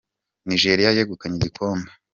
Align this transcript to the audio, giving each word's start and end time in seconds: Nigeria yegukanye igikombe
Nigeria 0.47 0.95
yegukanye 0.97 1.35
igikombe 1.37 1.89